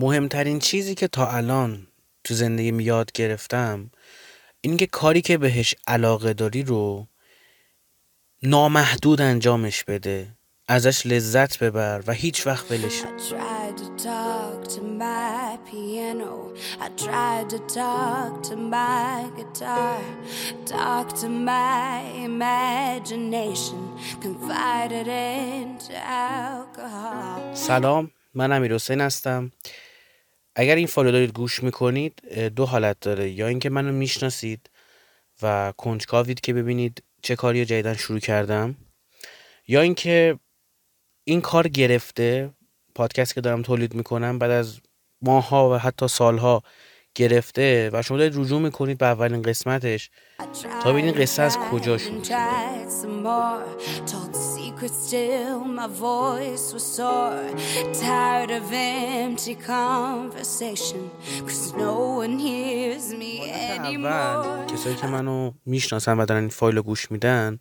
[0.00, 1.86] مهمترین چیزی که تا الان
[2.24, 3.90] تو زندگیم یاد گرفتم
[4.60, 7.06] این که کاری که بهش علاقه داری رو
[8.42, 10.28] نامحدود انجامش بده
[10.68, 13.02] ازش لذت ببر و هیچ وقت ولش.
[27.54, 29.52] سلام من امیر حسین هستم.
[30.60, 33.30] اگر این فالو دارید گوش می‌کنید دو حالت داره.
[33.30, 34.70] یا اینکه منو می‌شناسید
[35.42, 38.76] و کنجکاوید که ببینید چه کاری جدیدن شروع کردم
[39.68, 40.38] یا اینکه
[41.24, 42.50] این کار گرفته
[42.94, 44.80] پادکست که دارم تولید می‌کنم بعد از
[45.22, 46.62] ماها و حتی سالها
[47.14, 50.10] گرفته و شما دارید رجوع می‌کنید به اولین قسمتش
[50.82, 52.22] تا ببینید قصه از کجا شروع.
[64.64, 67.58] کسایی که منو می‌شناسن و دارن این فایل رو گوش میدن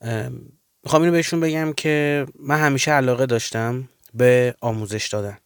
[0.00, 0.40] ام،
[0.84, 5.38] می‌خوام اینو بهشون بگم که من همیشه علاقه داشتم به آموزش دادن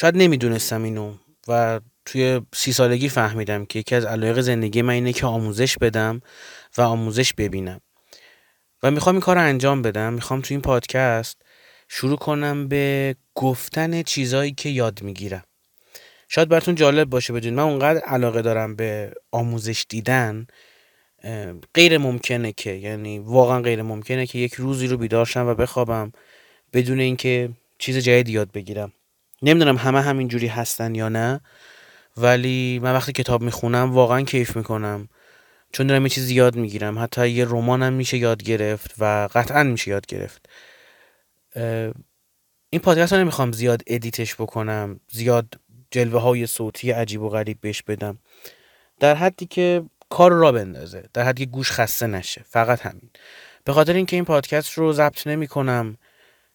[0.00, 1.14] شاید نمی‌دونستم اینو
[1.48, 6.20] و توی سی سالگی فهمیدم که یکی از علایق زندگی من اینه که آموزش بدم
[6.78, 7.80] و آموزش ببینم.
[8.82, 10.12] و می‌خوام این کار رو انجام بدم.
[10.12, 11.42] می‌خوام توی این پادکست
[11.88, 15.44] شروع کنم به گفتن چیزایی که یاد می‌گیرم.
[16.28, 20.46] شاید براتون جالب باشه بدونید من اونقدر علاقه دارم به آموزش دیدن
[21.74, 26.12] غیر ممکنه که یعنی واقعا غیر ممکنه که یک روزی رو بیدار شم و بخوابم
[26.72, 28.92] بدون اینکه چیز جدیدی یاد بگیرم.
[29.42, 31.40] نمی‌دونم همه همینجوری هستن یا نه
[32.16, 35.08] ولی من وقتی کتاب می‌خونم واقعا کیف می‌کنم.
[35.72, 36.98] چون دارم یه چیزی یاد می‌گیرم.
[36.98, 40.48] حتی یه رمانم میشه یاد گرفت و قطعا میشه یاد گرفت.
[42.70, 45.54] این پادکست رو نمی‌خوام زیاد ادیتش بکنم زیاد
[45.90, 48.18] جلوه های صوتی عجیب و غریب بهش بدم.
[49.00, 52.44] در حدی که کار را بندازه در حدی که گوش خسته نشه.
[52.48, 53.10] فقط همین.
[53.64, 55.96] به خاطر اینکه این پادکست رو ضبط نمی کنم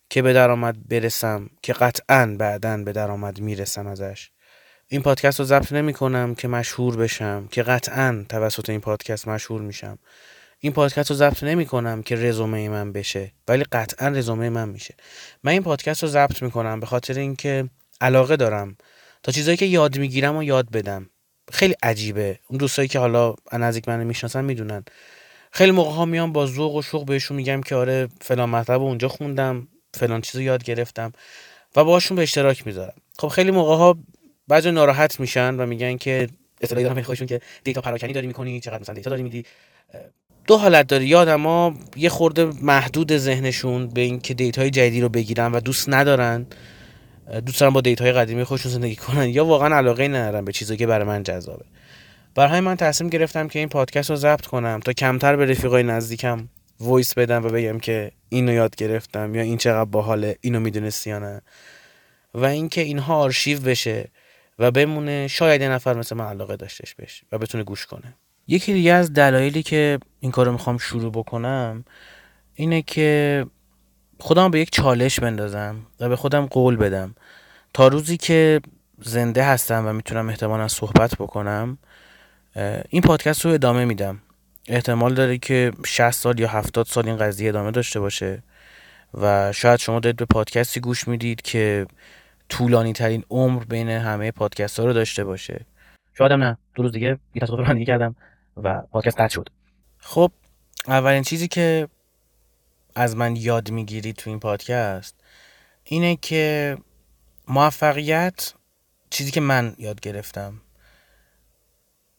[0.10, 4.30] که به درآمد برسم که قطعا بعدا به درآمد می‌رسم ازش.
[4.88, 9.62] این پادکست رو ضبط نمی کنم که مشهور بشم که قطعا توسط این پادکست مشهور
[9.62, 9.98] میشم.
[10.60, 14.96] این پادکست رو ضبط نمی کنم که رزومه من بشه ولی قطعا رزومه من میشه.
[15.44, 17.70] من این پادکست رو ضبط می کنم به خاطر اینکه
[18.02, 18.78] علاقه دارم
[19.24, 21.10] تا چیزایی که یاد می‌گیرم و یاد بدم.
[21.52, 22.40] خیلی عجیبه.
[22.48, 24.86] اون دوستایی که حالا نزدیک منو می‌شناسن می‌دونن.
[25.52, 29.08] خیلی موقع ها میام با ذوق و شوق بهشون میگم که آره فلان مطلب اونجا
[29.08, 29.68] خوندم.
[29.98, 31.12] فلان چیزو یاد گرفتم
[31.76, 32.94] و باهاشون به اشتراک می‌ذارم.
[33.20, 33.98] خب خیلی موقع ها
[34.48, 36.28] بعضی ناراحت میشن و میگن که
[36.62, 39.46] اصطلاحی خیلی خودشون که دیتا پراکنی داری می‌کنی چقدر مثلا دیتا داری میدی.
[40.48, 41.06] دو حالت داره.
[41.06, 45.90] یا آدما یه خورده محدود ذهنشون به اینکه data ی جدیدی رو بگیرن و دوست
[45.90, 46.46] ندارن
[47.46, 50.78] دوست دارن با data ی قدیمی خودشون زندگی کنن یا واقعا علاقه ندارن به چیزی
[50.78, 51.66] که برای من جذابه.
[52.36, 56.48] برای من تصمیم گرفتم که این پادکست رو ضبط کنم تا کمتر به رفیقای نزدیکم
[56.80, 61.20] voice بدم و بگم که اینو یاد گرفتم یا این چقدر باحاله اینو می‌دونستی یا
[61.20, 61.42] نه.
[62.34, 64.10] و اینکه اینها آرشیو بشه
[64.60, 68.16] و بمونه شاید یه نفر مثل من علاقه داشتش بهش و بتونه گوش کنه.
[68.48, 71.86] یکی دیگه از دلایلی که این کارو می‌خوام شروع بکنم
[72.54, 73.46] اینه که
[74.20, 77.16] خودم به یک چالش بندازم و به خودم قول بدم.
[77.74, 78.62] تا روزی که
[79.02, 81.78] زنده هستم و می‌تونم احتمالا صحبت بکنم
[82.90, 84.22] این پادکست رو ادامه میدم.
[84.68, 88.44] احتمال داره که 60 سال یا 70 سال این قضیه ادامه داشته باشه
[89.14, 91.86] و شاید شما دارید به پادکستی گوش می‌دید که
[92.50, 95.66] طولانی ترین عمر بین همه پادکست ها رو داشته باشه.
[96.18, 96.58] شاید هم نه.
[96.76, 98.16] دو روز دیگه یه تصادف رانندگی کردم
[98.58, 99.50] و پادکست قطع شد.
[99.98, 100.32] خب
[100.88, 101.88] اولین چیزی که
[102.96, 105.16] از من یاد می‌گیری تو این پادکست
[105.84, 106.78] اینه که
[107.48, 108.54] موفقیت
[109.10, 110.62] چیزی که من یاد گرفتم.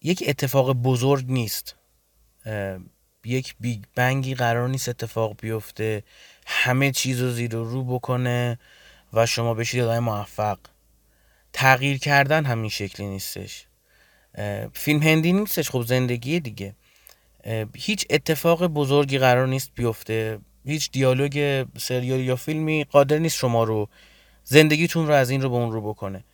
[0.03, 1.76] یک اتفاق بزرگ نیست.
[3.25, 6.03] یک بیگ بنگی قرار نیست اتفاق بیفته.
[6.47, 8.59] همه چیز رو زیر و رو بکنه
[9.13, 10.59] و شما بشید آدم موفق.
[11.53, 13.67] تغییر کردن همین شکلی نیستش.
[14.73, 16.75] فیلم هندی نیستش خب زندگی دیگه.
[17.75, 20.39] هیچ اتفاق بزرگی قرار نیست بیفته.
[20.65, 23.89] هیچ دیالوگ سریال یا فیلمی قادر نیست شما رو
[24.45, 26.25] زندگیتون رو از این رو به اون رو بکنه.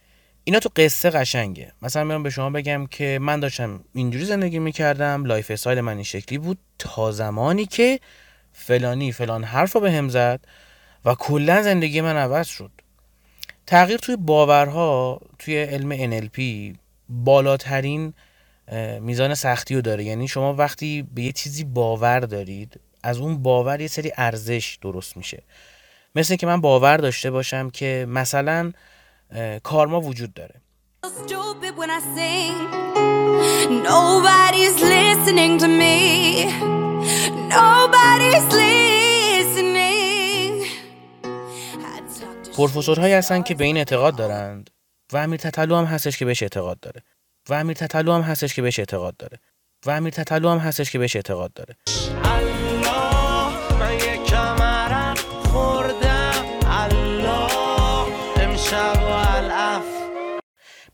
[0.45, 1.73] اینا تو قصه قشنگه.
[1.83, 6.39] مثلا میام به شما بگم که من داشتم اینجوری زندگی می‌کردم lifestyle من این شکلی
[6.39, 6.59] بود.
[6.79, 8.01] تا زمانی که
[8.53, 10.41] فلانی فلان حرف رو به هم زد
[11.05, 12.71] و کلا زندگی من عوض شد.
[13.67, 16.41] تغییر توی باورها توی علم NLP
[17.09, 18.15] بالاترین
[19.01, 20.05] میزان سختی رو داره.
[20.05, 25.17] یعنی شما وقتی به یه چیزی باور دارید از اون باور یه سری ارزش درست
[25.17, 25.43] میشه.
[26.15, 28.73] مثل که من باور داشته باشم که مثلا
[29.63, 30.63] کارما وجود داره.
[42.57, 44.71] پروفسورهایی هستن که به این اعتقاد دارند
[45.13, 47.03] و امیر تتلو هم هستش که بهش اعتقاد داره.
[47.49, 49.39] و امیر تتلو هم هستش که بهش اعتقاد داره.
[49.87, 51.77] و امیر تتلو هم هستش که بهش اعتقاد داره.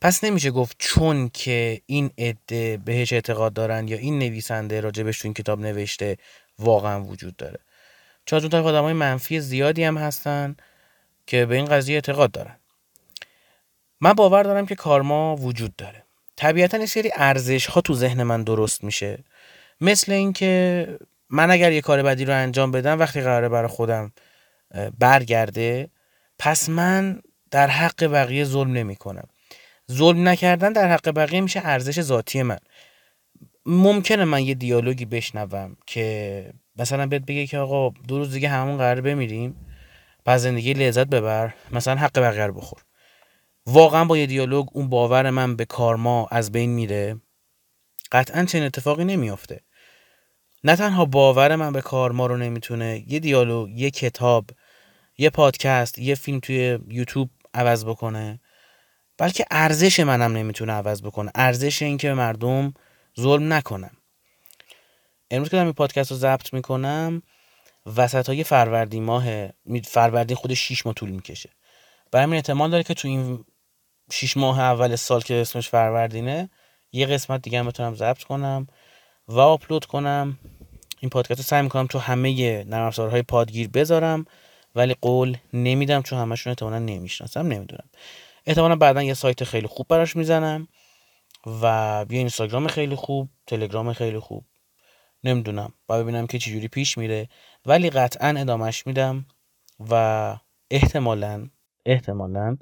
[0.01, 5.29] پس نمیشه گفت چون که این عده بهش اعتقاد دارن یا این نویسنده راجبش تو
[5.29, 6.17] این کتاب نوشته
[6.59, 7.59] واقعا وجود داره.
[8.27, 10.57] چون اون طرف آدمای منفی زیادی هم هستن
[11.27, 12.57] که به این قضیه اعتقاد دارن.
[14.01, 16.05] من باور دارم که کارما وجود داره.
[16.37, 19.19] طبیعتا یه سری ارزش ها تو ذهن من درست میشه.
[19.81, 20.87] مثل اینکه
[21.31, 24.13] من اگر یه کار بدی رو انجام بدم وقتی قراره برای خودم
[24.99, 25.91] برگرده
[26.39, 29.29] پس من در حق بقیه ظلم نمی کنم
[29.93, 32.59] ظلم نکردن در حق بقیه میشه ارزش ذاتی من.
[33.67, 38.77] ممکنه من یه دیالوگی بشنوم که مثلا بهت بگه که آقا دو روز دیگه همون
[38.77, 39.57] قرار بمیریم
[40.25, 42.83] پس زندگی لذت ببر مثلا حق بقیه رو بخور.
[43.67, 47.21] واقعا با یه دیالوگ اون باور من به کارما از بین میره.
[48.13, 49.61] قطعا چنین اتفاقی نمیافته.
[50.65, 54.51] نه تنها باور من به کارما رو نمی‌تونه یه دیالوگ یه کتاب
[55.19, 58.41] یه پادکست یه فیلم توی یوتیوب عوض بکنه.
[59.19, 61.31] بلکه ارزش منم نمی‌تونه عوض بکنه.
[61.35, 62.75] ارزش این که به مردم
[63.21, 63.91] ظلم نکنم.
[65.31, 67.23] امروز که دارم این پادکست رو ضبط می‌کنم
[67.97, 69.49] وسط های فروردین ماه
[69.85, 71.51] فروردین خودش 6 ماه طول می‌کشه.
[72.13, 73.45] برای همین احتمال داره که تو این
[74.13, 76.51] 6 ماه اول سال که اسمش فروردینه
[76.93, 78.67] یه قسمت دیگه هم بتونم ضبط کنم
[79.29, 80.39] و آپلود کنم.
[81.01, 84.25] این پادکست رو سعی می‌کنم تو همه نرم افزارهای پادگیر بذارم
[84.75, 87.89] ولی قول نمیدم چون همشون احتمالا نمی‌شناسم نمی‌دونم.
[88.49, 90.69] احتمالا بعدا یه سایت خیلی خوب براش می‌زنم
[91.63, 94.45] و یه اینستاگرام خیلی خوب تلگرام خیلی خوب.
[95.25, 95.73] نمی‌دونم.
[95.87, 97.29] با ببینم که چجوری پیش میره.
[97.67, 99.27] ولی قطعا ادامهش میدم
[99.91, 100.37] و
[100.71, 101.49] احتمالا
[101.87, 102.57] احتمالا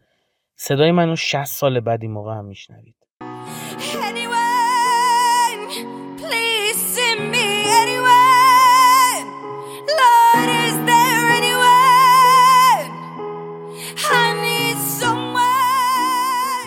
[0.56, 2.96] صدای منو 60 سال بعد این موقع هم میشنوید.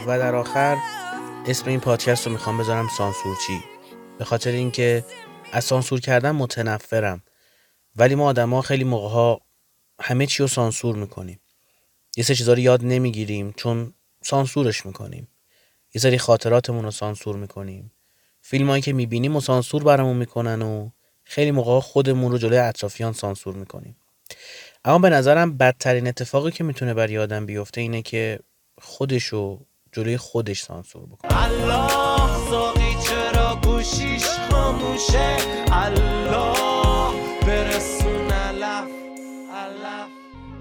[0.09, 0.77] و در آخر
[1.47, 3.63] اسم این پادکست رو می‌خوام بذارم سانسورچی.
[4.19, 5.06] به خاطر اینکه
[5.51, 7.23] از سانسور کردن متنفرم.
[7.95, 9.41] ولی ما آدما خیلی موقع ها
[10.01, 11.39] همه چی رو سانسور می‌کنیم.
[12.17, 15.27] یه سری چیزا رو یاد نمی‌گیریم چون سانسورش می‌کنیم.
[15.94, 17.91] یه سری خاطراتمون رو سانسور می‌کنیم.
[18.41, 20.89] فیلم هایی که می‌بینیم و سانسور برامون می‌کنن و
[21.23, 23.95] خیلی موقع خودمون رو جلوی اطرافیان سانسور می‌کنیم.
[24.85, 28.39] اما به نظرم بدترین اتفاقی که می‌تونه برای آدم بیفته اینه که
[28.81, 31.44] خودشو جلوی خودش سانسور بکنه.
[31.44, 35.38] الله ساقی چرا گوشیش خاموشه؟
[35.71, 36.69] الله.